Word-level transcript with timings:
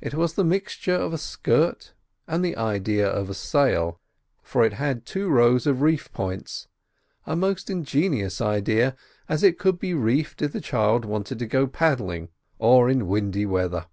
It 0.00 0.14
was 0.14 0.34
the 0.34 0.44
mixture 0.44 0.94
of 0.94 1.12
a 1.12 1.18
skirt 1.18 1.92
and 2.28 2.44
the 2.44 2.56
idea 2.56 3.08
of 3.08 3.28
a 3.28 3.34
sail, 3.34 3.98
for 4.40 4.64
it 4.64 4.74
had 4.74 5.04
two 5.04 5.28
rows 5.28 5.66
of 5.66 5.82
reef 5.82 6.12
points; 6.12 6.68
a 7.26 7.34
most 7.34 7.68
ingenious 7.68 8.40
idea, 8.40 8.94
as 9.28 9.42
it 9.42 9.58
could 9.58 9.80
be 9.80 9.94
reefed 9.94 10.42
if 10.42 10.52
the 10.52 10.60
child 10.60 11.04
wanted 11.04 11.40
to 11.40 11.46
go 11.46 11.66
paddling, 11.66 12.28
or 12.60 12.88
in 12.88 13.08
windy 13.08 13.44
weath 13.46 13.84